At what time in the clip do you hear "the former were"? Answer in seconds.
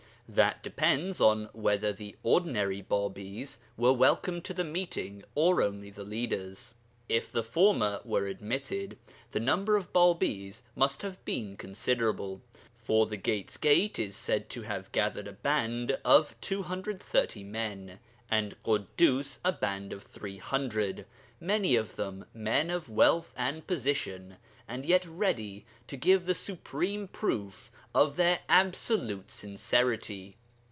7.33-8.27